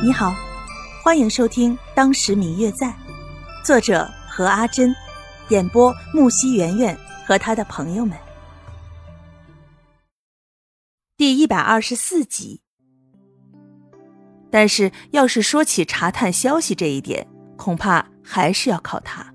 [0.00, 0.32] 你好，
[1.02, 2.86] 欢迎收听《当时明月在》，
[3.64, 4.94] 作者何阿珍，
[5.48, 8.16] 演播木西圆圆和他的朋友们。
[11.16, 12.62] 第一百二十四集。
[14.52, 17.26] 但是，要是说起查探消息这一点，
[17.56, 19.26] 恐怕还是要靠他。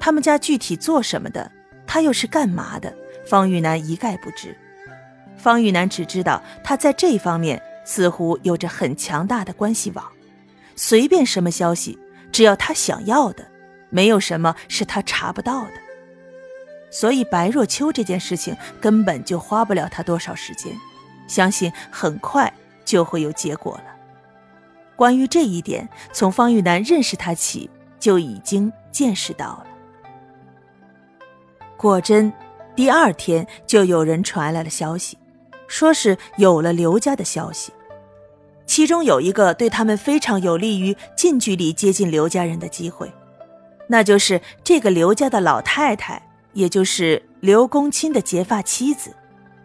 [0.00, 1.52] 他们家具体做什么的，
[1.86, 2.96] 他又是干嘛的，
[3.26, 4.56] 方玉楠一概不知。
[5.36, 7.62] 方玉楠只知道他在这方面。
[7.84, 10.04] 似乎有着很强大的关系网，
[10.76, 11.98] 随便什么消息，
[12.30, 13.46] 只要他想要的，
[13.90, 15.72] 没有什么是他查不到的。
[16.90, 20.72] 所以白若秋这件事情根本就花不了他多少时间，
[21.26, 22.52] 相信很快
[22.84, 23.84] 就会有结果了。
[24.94, 27.68] 关于这一点，从方玉楠认识他起
[27.98, 29.66] 就已经见识到了。
[31.76, 32.32] 果真，
[32.76, 35.18] 第二天就有人传来了消息。
[35.72, 37.72] 说是有了刘家的消息，
[38.66, 43.10] 其中有一个对他们非常有利于近距离接近刘家人的机会，
[43.86, 49.16] 那就是这个刘家的老太太，也就是刘公卿的结发妻子，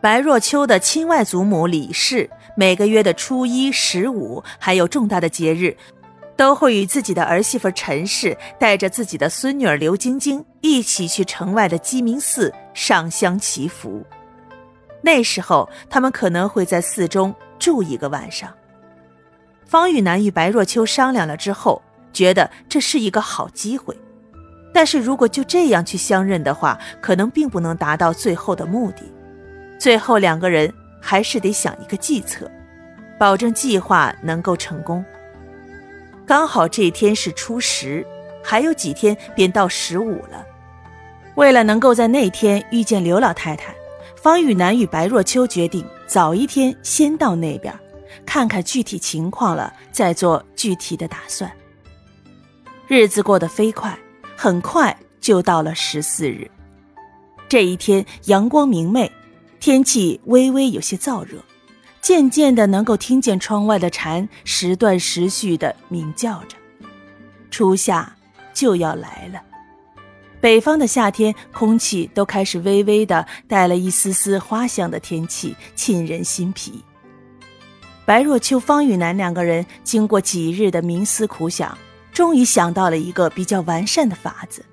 [0.00, 5.76] 白若秋的亲外祖母李氏，每个月的初一、十五，还有重大的节日，
[6.36, 14.06] 都会与自己的儿媳妇陈氏带着自己的孙女儿刘晶晶一起去城外的鸡鸣寺上香祈福。
[15.00, 18.52] 那时候，他们可能会在寺中住一个晚上。
[19.64, 21.82] 方玉楠与白若秋商量了之后，
[22.12, 23.96] 觉得这是一个好机会。
[24.72, 29.02] 但是如果就这样去相认的话，可能并不能达到最后的目的。
[29.78, 32.50] 最后两个人还是得想一个计策，
[33.18, 35.04] 保证计划能够成功。
[36.26, 38.06] 刚好这天是初十，
[38.42, 40.44] 还有几天便到十五了。
[41.34, 43.74] 为了能够在那天遇见刘老太太。
[44.20, 47.72] 方玉楠与白若秋决定早一天先到那边，
[48.26, 51.50] 看看具体情况了，再做具体的打算。
[52.88, 53.96] 日子过得飞快，
[54.36, 56.50] 很快就到了十四日。
[57.48, 59.10] 这一天阳光明媚，
[59.60, 61.38] 天气微微有些燥热，
[62.00, 66.56] 渐渐的能够听见窗外的蝉时断时续的鸣叫着。
[67.50, 68.16] 初夏
[68.52, 69.40] 就要来了。
[70.40, 76.84] 北方的夏天，空气都开始微微的带了一丝丝花香的天气，沁人心脾。
[78.04, 81.76] 白若秋、方玉楠两个人经过几日的冥思苦想，
[82.12, 84.64] 终于想到了一个比较完善的法子，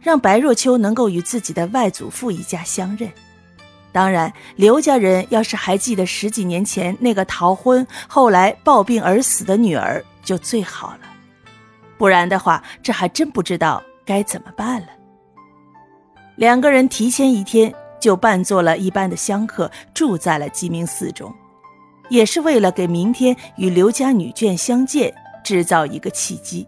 [0.00, 3.12] 让白若秋能够与自己的外祖父一家相认。
[3.92, 11.00] 当然，刘家人要是还记得十几年前那个逃婚后来暴病而死的女儿，就最好了。
[11.98, 14.88] 不然的话，这还真不知道该怎么办了。
[16.36, 21.32] 两个人提前一天就扮作了一般的香客，住在了鸡鸣寺中，
[22.08, 25.12] 也是为了给明天与刘家女眷相见
[25.44, 26.66] 制造一个契机，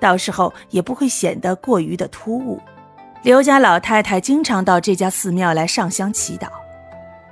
[0.00, 2.60] 到时候也不会显得过于的突兀。
[3.22, 6.48] 刘家老太太经常到这家寺庙来上香祈祷，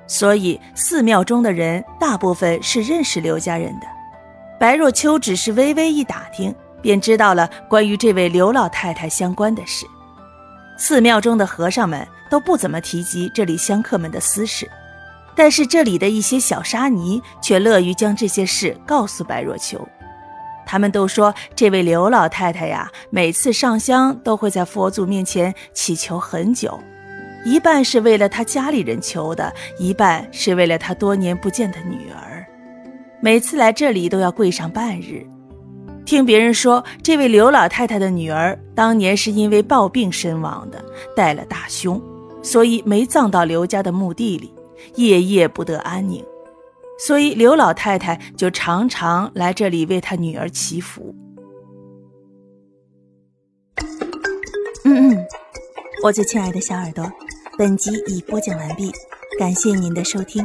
[0.06, 3.86] 所以寺庙中的人大部分是认识刘家人的。
[4.58, 9.84] 白若秋只是微微一打听，便知道了关于这位刘老太太相关的事。
[10.80, 14.66] 寺庙中的和尚们都不怎么提及这里香客们的私事，
[15.36, 19.86] 但是这里的一些小沙弥却乐于将这些事告诉白若秋。
[20.64, 26.80] 他们都说，这位刘老太太呀，每次上香都会在佛祖面前祈求很久，
[27.44, 32.46] 一半是为了他家里人求的，一半是为了他多年不见的女儿。
[33.20, 35.26] 每次来这里都要跪上半日。
[36.10, 40.84] 听别人说，这位刘老太太的女儿当年是因为暴病身亡的，
[41.14, 42.02] 带了大凶，
[42.42, 44.52] 所以没葬到刘家的墓地里，
[44.96, 46.24] 夜夜不得安宁，
[46.98, 51.14] 所以刘老太太就常常来这里为她女儿祈福。
[54.84, 55.26] 嗯嗯，
[56.02, 57.08] 我最亲爱的小耳朵，
[57.56, 58.90] 本集已播讲完毕，
[59.38, 60.44] 感谢您的收听。